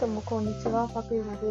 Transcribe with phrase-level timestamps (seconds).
[0.00, 1.44] どうもこんにちは、パクユマです。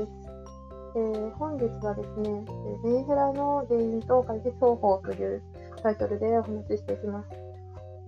[0.96, 2.44] えー、本日はですね、
[2.84, 5.44] メンヘラの原因と解決方法という
[5.84, 7.30] タイトルでお話ししていきます。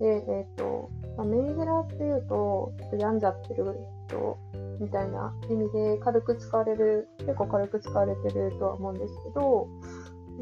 [0.00, 3.76] で、えっ、と、まあ、メンヘラっていうと、ちょっと病んじゃってる
[4.08, 4.36] 人
[4.80, 9.68] みたいな意味で軽く使われる、結構軽く使われてるとは思うんですけど、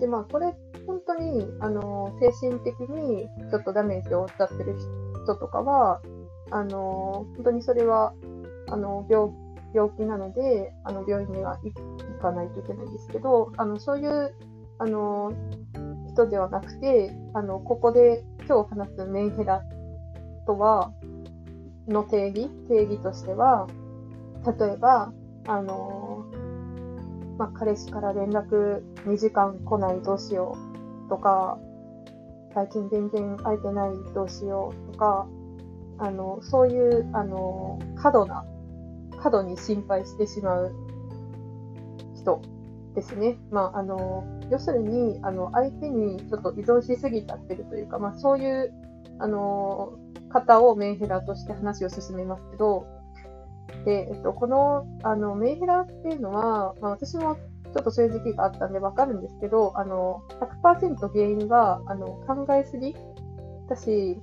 [0.00, 4.75] で、まあ、これ、本当に、あの、精神的にちょっとダメージを負っちゃってる
[5.25, 6.00] 人とかは、
[6.50, 8.14] あの、本当にそれは、
[8.71, 9.29] あの、病
[9.74, 11.72] 病気なので、あの病院には行
[12.20, 14.34] かないといけないんですけど、あのそういう
[14.79, 15.32] あの
[16.08, 19.62] 人ではなくて、あのここで今日話すメンヘラ
[20.46, 20.93] とは、
[21.88, 23.66] の定義、定義としては、
[24.58, 25.12] 例えば、
[25.46, 26.24] あの
[27.38, 30.57] まあ、彼氏から連絡2時間来ないどうしよ
[31.07, 31.58] うとか、
[32.55, 35.27] 最近全然会えてないどうしようとか、
[35.98, 38.44] あの、そういう、あの、過度な
[39.22, 40.74] 過度に心配してしまう
[42.14, 42.40] 人
[42.94, 43.38] ですね。
[43.50, 48.72] まあ、あの、要するに、あの、相手にちょっと依存しすぎちゃってるというか、まあ、そういう、
[49.18, 49.92] あの、
[50.30, 52.86] 方をメンヘラとして話を進めますけど、
[53.84, 60.22] で、えっと、この、あの、メンヘラっていうのは、まあ、私もちょっとそういう時期があったんでわかるんですけど、あの、
[60.64, 62.94] 100%原因は、あの、考えすぎ
[63.68, 64.20] だし、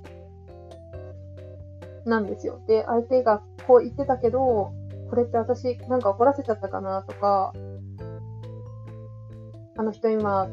[2.04, 2.60] なんですよ。
[2.66, 4.72] で、相手がこう言ってたけど、
[5.10, 7.52] これって私なんか怒らせちゃったかなとか、
[9.76, 10.48] あの人今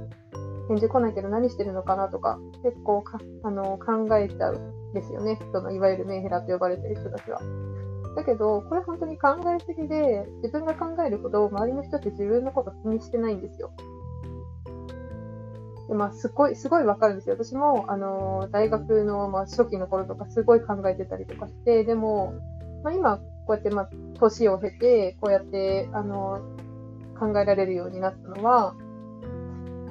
[0.67, 5.39] 返事来ないけど何してるのかなとか、結構かあの考えちゃうんですよね。
[5.52, 7.39] そのいわゆるメンヘラと呼ばれてる人たちは。
[8.16, 13.72] だけど、これ本当に考えすぎで、自分が考えるほど周りの人って自分のこと気にしてないんですよ。
[15.88, 17.36] でまあ、すごい、すごいわかるんですよ。
[17.36, 22.33] 私も、あの、大学の、まあ、初期の頃とかすごい考えてたりとかして、でも、
[22.83, 26.41] まあ、今、こうやって、まあ、年を経て、こうやって、あの、
[27.20, 28.75] 考えられるようになったのは、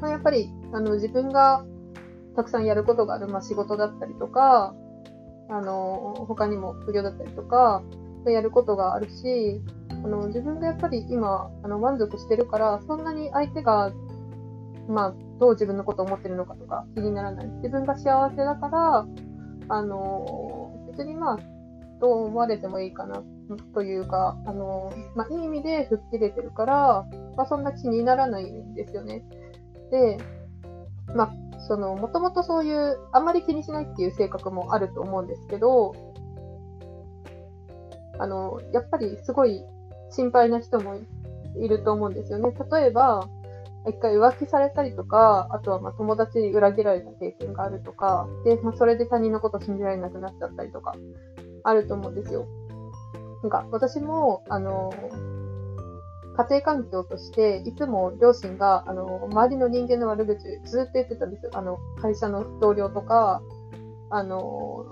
[0.01, 1.65] まあ、やっぱり、あの、自分が
[2.37, 4.75] たくさんやることがある、まあ、仕事だったりとか、
[5.49, 7.83] あの、他にも副業だったりとか、
[8.27, 13.93] やることがあるし、あの、自分がやっぱり今、あの、満足してるから、そんなに相手が、
[14.89, 17.47] まあ、どう自分のことを思ってるのかとか気にならない。
[17.47, 19.06] 自分が幸せだから、
[19.69, 21.39] あの、別にまあ、
[22.00, 23.25] どう思われてもいいかなっ
[23.75, 27.06] というか、あの、まあ、いい意味で吹っ切れてるから、
[27.37, 29.25] まあ、そんな気にならないんですよね。
[29.91, 30.19] で、
[31.15, 35.94] まあ、その、もともとそういう、あんまり気にしないっていう性格もあると思うんですけど、
[38.19, 39.62] あの、やっぱりすごい
[40.11, 40.97] 心配な人も
[41.56, 42.55] いると思うんですよね。
[42.71, 43.28] 例えば、
[43.87, 50.94] 一回浮気されたりとか、あとはま友達に裏切られた経験があるとか、で、まあ、それで他人のこと信じられなくなっちゃったりとか、
[51.65, 52.47] あると思うんですよ。
[53.44, 54.91] なんか、私も、あの、
[56.37, 61.50] 家庭環境として、いつも両親が、あの、周りの人間の悪口ずっと言ってたんですよ。
[61.53, 63.43] あの、会社の同僚とか、
[64.09, 64.87] あの、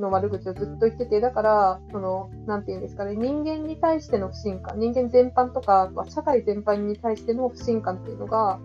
[0.00, 8.58] の悪口をずっと言ってて、だから、その、なんて言うんですかね、人間に対しての不信感、人間全般とか、まあ社会全般に対しての不信感っていうのが、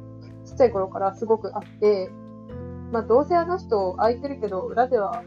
[0.43, 2.09] ちっちゃい頃からすごくあって、
[2.91, 5.23] まあ、どうせあの人空いてるけど、裏では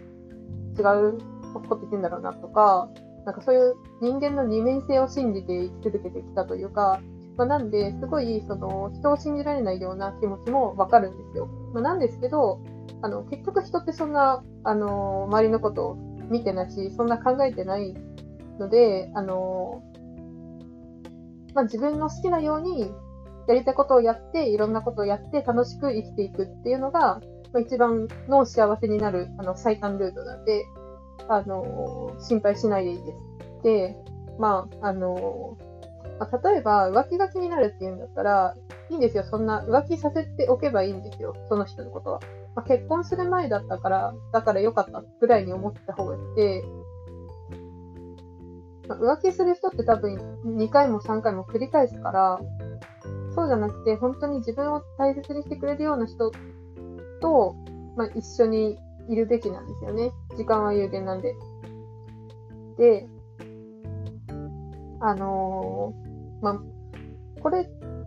[0.77, 1.19] 違う
[1.53, 2.89] こと言ってんだろうなとか、
[3.25, 7.01] なんかそういう人間の二面性を信じて生き続けてきたというか、
[7.37, 11.49] まあ、なんで、すごい、その、人を信じられないような気持ちもわかるんですよ。
[11.73, 12.61] まあ、なんですけど、
[13.03, 15.97] あの、結局人ってそんな、あの、周りのことを
[16.29, 17.95] 見てないし、そんな考えてない
[18.59, 19.83] ので、あの、
[21.55, 22.93] まあ、自分の好きなように、
[23.49, 27.21] やりたいことをやって、いろんなことをやって楽しく生きていくっていうのが、
[27.53, 30.65] まあ、一番の幸せになる、あの、最短ルートなんで、
[31.29, 33.19] あの、心配しないでいいです。
[33.63, 33.97] で、
[34.39, 35.57] まあ、あの、
[36.19, 38.55] まあ、例えば浮気が気になるっていうんだったら、
[38.91, 39.25] いいんですよ。
[39.25, 41.35] そんな浮気させておけばいいんですよ。
[41.49, 42.21] その人のことは。
[42.55, 46.65] まあ、結婚する前だったから、だから良かったぐらいに思ってた方がいて、
[48.89, 52.41] まあ、浮気する人って多分2回も3回も繰り返すから、
[53.35, 56.33] そうじゃなくて、本当に自分を大切にしてくれるような人
[57.21, 57.55] と、
[57.97, 58.79] まあ、一緒に
[59.11, 60.13] いるべきなんですよね。
[60.37, 61.35] 時間は有限なんで。
[62.79, 63.09] で、
[65.01, 66.61] あのー、まあ、
[67.43, 67.65] これ、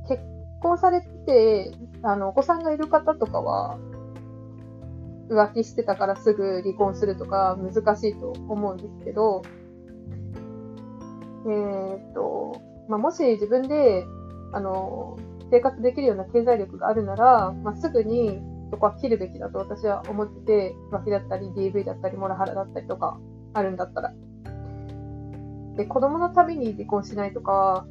[0.08, 0.24] 結
[0.62, 1.72] 婚されて、
[2.04, 3.78] あの、お子さんがいる方とかは、
[5.30, 9.42] 浮気してたからすぐ離婚するとか難しいと思うんですけど、
[11.46, 14.06] えー、と、まあ、もし自分で、
[14.54, 15.18] あの、
[15.52, 18.42] 生活できるような経済力があるなら、まあ、すぐに
[18.74, 23.20] そこは切るべきだと私は思ってて、浮気だったり DV だったりモラハラだったりとか
[23.54, 24.12] あるんだったら。
[25.78, 27.86] で、子供のたびに離婚しないとか、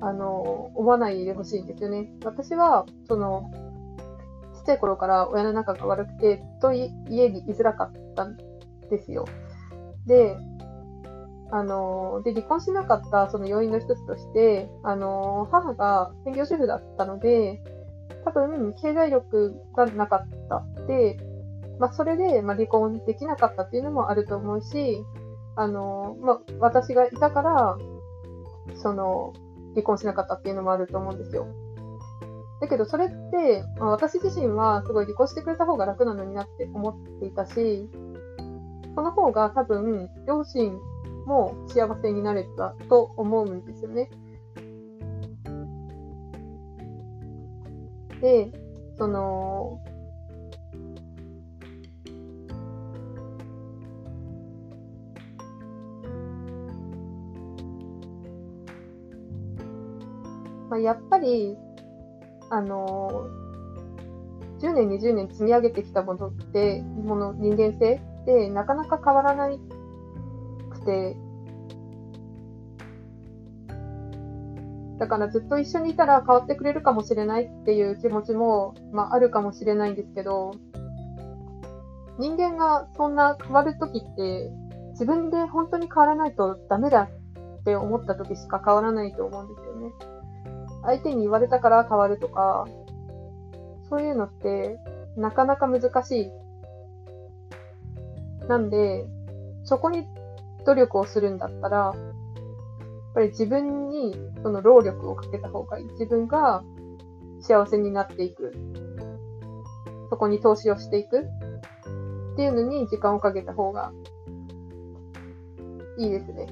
[0.00, 2.10] あの、思わないでほしいんですよね。
[2.24, 3.50] 私は、その、
[4.54, 6.88] ちっちゃい頃から親の仲が悪くて、ずっと家
[7.28, 8.38] に居づらかったん
[8.88, 9.26] ですよ。
[10.06, 10.38] で、
[11.50, 17.62] あの、で、離婚しなかったその要因の一つとして、あの、母が専業主婦だったので、
[18.24, 20.86] 多分、経済力がなかった。
[20.86, 21.16] で、
[21.78, 25.04] まあ、それで、まあ、離婚できなかったっていうのもあると思うし、
[25.56, 27.76] あの、まあ、私がいたから、
[28.76, 29.32] その、
[29.74, 31.46] 離婚しなかったっていうのもあると思うんですよ。
[32.60, 37.88] だけど、それって、まあ、私自身はすごい離婚してくれた方が楽なのになって思っていたし、
[38.94, 40.78] その方が多分、両親
[41.26, 44.10] も幸せになれたと思うんですよね。
[48.22, 48.52] で、
[48.96, 49.80] その、
[60.70, 61.56] まあ、やっぱり、
[62.50, 69.48] あのー、10年、20年積み上げてきたものって、もの、人間性ってなかなか変わらな
[70.70, 71.16] くて、
[75.02, 80.52] だからずっと一緒にいたら変わってくれるかもしれないっていう気持ちも、まあ、あるかもしれないんですけど、
[82.20, 84.52] 人間がそんな変わるときって、
[84.92, 87.08] 自分で本当に変わらないとダメだ
[87.58, 89.90] って思ったときしか変わらないと思うんですよね。
[90.84, 92.68] 相手に言われたから変わるとか、
[93.90, 94.78] そういうのって
[95.16, 96.30] なかなか難しい。
[98.46, 99.04] なんで、
[99.64, 100.06] そこに
[100.64, 101.92] 努力をするんだったら、
[103.12, 105.84] っぱり自分にその労力をかけた方がいい。
[105.92, 106.64] 自分が
[107.40, 108.52] 幸せになっていく。
[110.08, 111.20] そこに投資をしていく。
[112.32, 113.92] っていうのに時間をかけた方が
[115.98, 116.46] いいですね。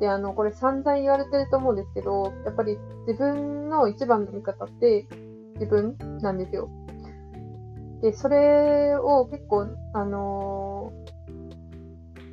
[0.00, 2.76] で、あの、これ散々言われてると思うんですけど、やっぱり
[3.06, 5.06] 自分の一番の味方って
[5.54, 6.68] 自分なんですよ。
[8.00, 10.92] で、それを結構、あの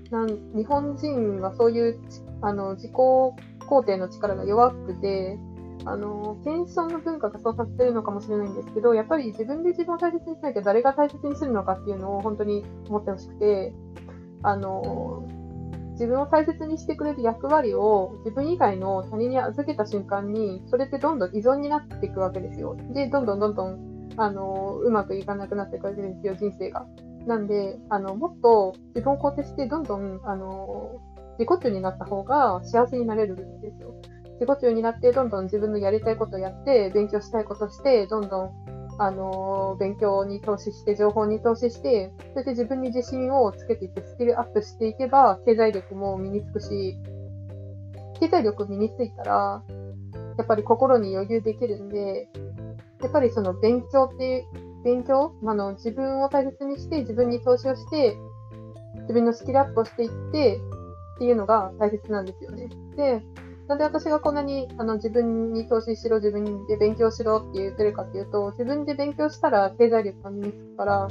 [0.10, 2.00] ー、なん、日本人はそういう、
[2.42, 2.92] あの、自己
[3.70, 5.38] 肯定の力が弱くて、
[5.86, 13.74] あの、謙遜の文化がそうさせてるのかもしれないんですけど、やっぱり自分で自分を大切にしなきゃ誰が大切にするのかっていうのを本当に思ってほしくて、
[14.44, 15.24] あの、
[15.92, 22.78] 自分を大切にしてくれる役割を自分以外の他人に預けた瞬間に、それってどんどん依存になっていくわけですよ。
[22.94, 26.86] で、どんどんどんどん、あの、うまくいかなくなっていくわけですよ、人生が。
[27.26, 31.02] なんで、あの、もっと自分を肯定して、どんどん、あの、
[31.40, 33.96] 自己中になった方が幸せになれるんですよ。
[34.40, 38.52] 自己中になって、どんどん自分のやりたいことをやって、勉強したいことして、どんどん
[39.00, 46.98] あの、勉強に投資して、情報に投資して、それで自分に自信をつけていって、スキルアップしていけば、経済力も身につくし、
[48.20, 49.64] 経済力身についたら、
[50.38, 52.28] やっぱり心に余裕できるんで、
[53.02, 54.46] やっぱりその勉強っていう、
[54.84, 58.18] 勉強あの、自分を大切にして、自分に投資をして、
[59.02, 60.60] 自分のスキルアップをしていって、
[61.20, 62.70] っていうのが大切なんですよね。
[62.96, 63.22] で、
[63.68, 71.08] なんで私がこんなにあの自分に投資しろ、自分で勉強しろって言ってるかっていうと、自分で勉強したら経済力が身につくから、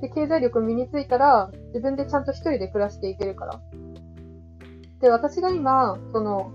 [0.00, 3.60] で、経済力身についたら、自分でちゃんと一人で暮らしていけるから。
[5.02, 6.50] で、私が今、その、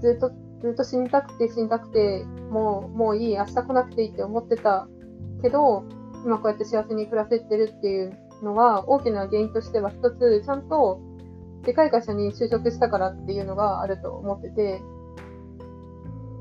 [0.00, 4.88] ずっと、ずっと死にたくて死にたくて、もう、もういい、明日来なくていいって思ってた
[5.40, 5.84] けど、
[6.26, 8.12] 今こうやって幸せに暮らせてるっていう
[8.42, 11.00] のは、大きな原因としては一つ、ちゃんと
[11.64, 14.80] でかい会社に就職したからっていうのがあると思ってて、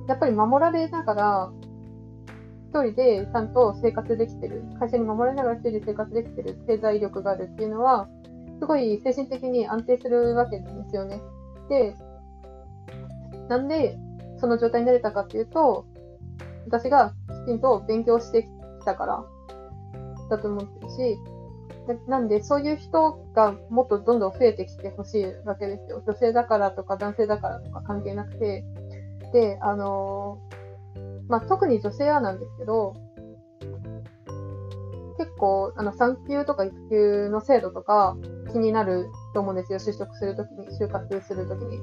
[0.08, 1.52] やっぱり守られながら、
[2.70, 8.08] 一人でちゃんと生活できてる、会社に守られながら一人で生活できてる経済力があるっていうのは、
[8.60, 11.22] すごい精神的に安定するわけなんですよね。
[11.70, 11.96] で、
[13.50, 13.98] なんで、
[14.40, 15.86] その状態になれたかっていうと、
[16.66, 17.14] 私が
[17.46, 18.50] きちんと勉強してき
[18.86, 19.26] たから
[20.30, 21.18] だと思ってるし、
[22.08, 26.04] なんで、そういう人がもっとどんどん増えてきてほしいわけですよ。
[26.06, 28.64] 女性だからとか男性だからとか関係なくて。
[29.34, 32.94] で、あのー、まあ、特に女性はなんですけど、
[35.18, 38.18] 結構、あの、産休とか育休の制度とか
[38.52, 39.80] 気になると思うんですよ。
[39.80, 41.80] 就職するときに、就活するときに。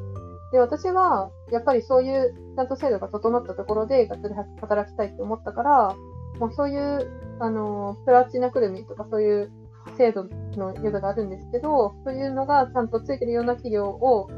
[0.53, 5.95] で、私は、やっぱりそういう、ちゃんと制度が整ったところで、がっつり働きたいって思ったから、
[6.39, 9.53] もうそういう、あの、プラチナクルミとかそういう
[9.97, 10.25] 制度
[10.57, 14.29] のやつがあるんですけど、そういうのがちゃんとついてるような企業を、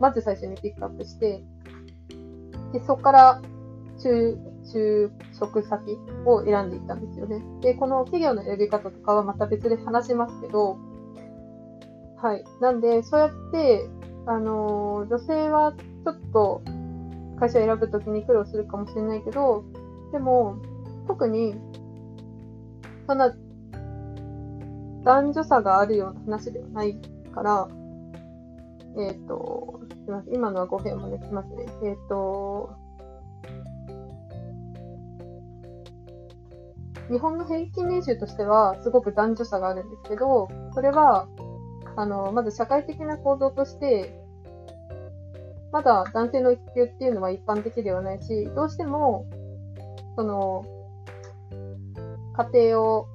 [0.00, 1.42] まず最初にピックアップして、
[2.72, 3.42] で、そこから
[3.98, 7.42] 就、就職先を選んでいったんですよね。
[7.60, 10.78] で、この企業の選び方とかはまた別で話しますけど、
[12.22, 12.44] はい。
[12.60, 13.88] なんで、そうやって、
[14.26, 16.62] あの、女性はちょっと
[17.38, 19.64] 会社を選ぶときに苦労するかもしれないけど、
[20.12, 20.56] でも、
[21.08, 21.56] 特に、
[23.08, 23.34] そんな、
[25.04, 26.96] 男女差があるような話ではない
[27.34, 27.68] から、
[28.98, 30.34] えっ、ー、と、すみません。
[30.34, 31.66] 今のは語弊もね、きますね。
[31.82, 32.70] えっ、ー、と、
[37.10, 41.28] 日本の平均年収としてはすごく男女差があるんですけど、それは、
[41.96, 44.18] あの、まず社会的な構造として、
[45.72, 49.26] まだ男性の育休っていうのは一般的ではないし、どうしても、
[50.16, 50.64] その、
[52.34, 53.08] 家庭を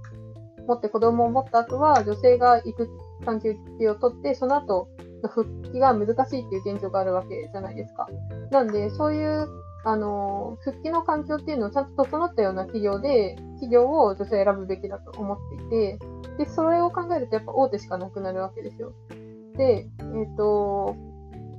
[0.67, 2.89] 持って子供を持った後は、女性が育
[3.25, 3.55] 産休
[3.89, 4.89] を取って、その後
[5.23, 8.07] の復帰が難しいっていう現状があるわけじゃないですか。
[8.51, 9.47] なんで、そういう
[9.87, 15.99] あの、復帰の環境っていうのをちゃんと整ったような企業で、企業を女性選ぶべきだと思っていて、
[16.37, 18.91] で、それを考えるとやっぱ大手しかなくなるわけですよ。
[19.55, 20.97] で、えっ、ー、と、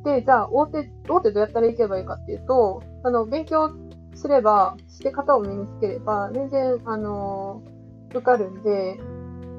[0.05, 3.71] で、じゃあ大手、大手どうやったらいけばいいかっていうと、あの、勉強
[4.15, 7.63] すれば、して方を身につければ、全然、あの、
[8.11, 8.99] 受かるんで、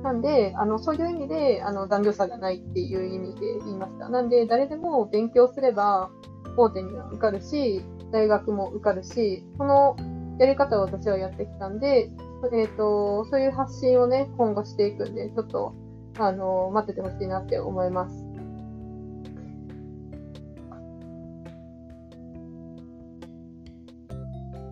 [0.04, 4.10] なんで、あの、そういう意味で、あの、残業差がないっていう意味で言いました。
[4.10, 6.10] なんで、誰でも勉強すれば、
[6.58, 9.96] 大手には受かるし、大学も受かるし、この
[10.40, 12.10] やり方を私はやってきたんで、
[12.54, 15.74] えっ、ー、と、そういう発信をね、今後していくんで、ちょっと、
[16.18, 18.29] あの、待っててほしいなって思います。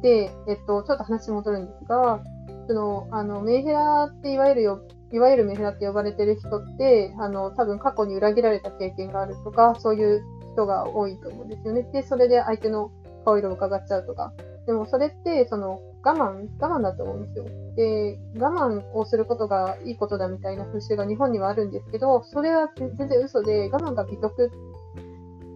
[0.01, 2.21] で、えっと、ちょっと話戻るんですが、
[2.67, 10.23] その、あの、メンヘラっていわゆるよ、いわゆるメンヘラって呼ばれてる人って、あの、多分過去に裏切られた経験があるとか、そういう
[10.53, 11.83] 人が多いと思うんですよね。
[11.93, 12.91] で、それで相手の
[13.25, 14.33] 顔色を伺っちゃうとか。
[14.65, 17.45] でもそれって、その、我慢、我慢だと思うんですよ。
[17.75, 24.51] で、我慢をすることがいいことだみたいな風習が日本にはあるんですけど、それは全然嘘で、我慢が美徳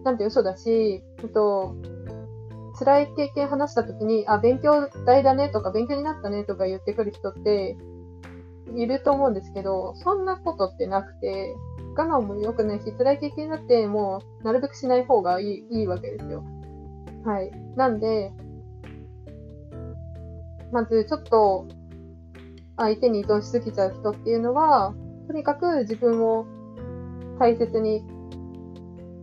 [0.04, 1.74] なんて嘘だし、えっと、
[2.78, 7.76] 辛い経験話した時に、あ、勉強代だねとか、勉強になったねとか言ってくる人って
[8.74, 11.54] いると思うんですけど、そんなことってなくて、
[11.96, 16.42] 我慢も良くないし、辛い経験になって、もう、なるべくしない方がいいいいわけですよ。
[17.24, 17.50] はい。
[17.76, 18.32] なんで、
[20.72, 21.66] まずちょっと
[22.76, 24.94] 相手に依存しすぎちゃう人っていうのは、
[25.26, 26.46] とにかく自分を
[27.38, 28.02] 大切に、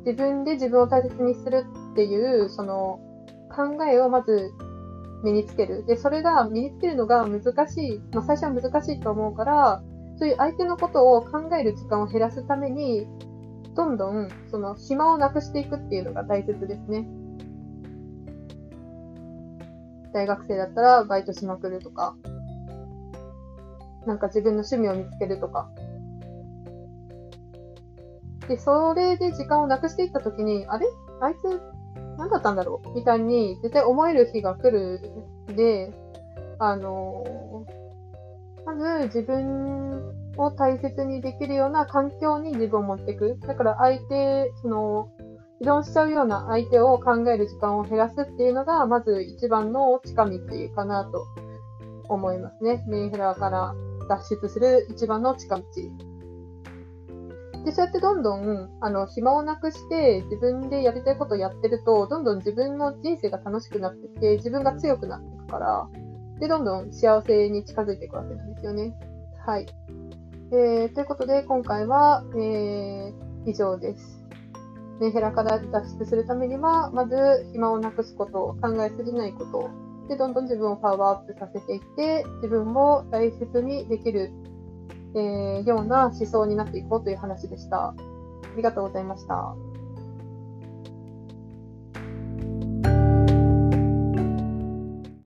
[0.06, 3.00] 自分で自分を大切にするっていう、その
[3.60, 4.54] 考えをまず
[5.24, 5.86] 身につける。
[5.86, 9.84] で、それが身につけるのが難しい、まあ最初は難しいと思うから、
[10.18, 13.08] そういう相手のことを考える時間を減らすために、
[13.76, 17.08] どんどんその暇をなくしていくっていうのが大切ですね。
[20.14, 22.16] 大学生だったらバイトしまくるとか、
[24.06, 25.70] なんか自分の趣味を見つけるとか。
[28.48, 30.88] で、それで時間をなくしていったときに、あれ？
[31.22, 31.62] あいつ
[32.20, 32.94] 何だったんだろう？
[32.94, 35.02] みたいに絶対思える日が来る
[35.52, 35.92] んで、
[36.60, 37.24] あの、
[38.66, 43.40] まず自分を大切にできるような環境に自分を持っていく。
[43.48, 45.10] だから相手、その、
[45.62, 50.40] 依存しちゃうような相手を考える時間を減らすっていうのが、まず一番の近道
[50.76, 51.26] かなと
[52.10, 52.84] 思いますね。
[52.88, 53.74] メンヘラから
[54.08, 55.64] 脱出する一番の近道。
[57.66, 65.90] で、そうやってどんどん、あの、暇をなくして自分でやりたいことをやってると、どんどん自分の人生が楽しくなってきて、自分が強くなっていくから、
[66.40, 68.96] で、どんどん幸せに近づいていくわけなんですよね。
[69.46, 69.66] はい。
[70.52, 73.14] えー、ということで、今回は、えー、
[73.46, 74.20] 以上です。
[75.00, 79.70] メンヘラから脱出するためには、まず暇をなくすこと、考えすぎないこと、
[80.10, 84.32] で、どんどん自分をパワーアップさせていって、自分も大切にできる、
[85.16, 87.90] えー、ような思想になっていこうという話でした。
[87.90, 87.96] あ
[88.56, 89.56] りがとうございました。